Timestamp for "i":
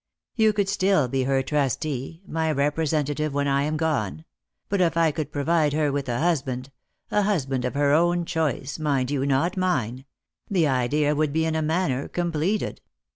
3.47-3.61, 4.97-5.11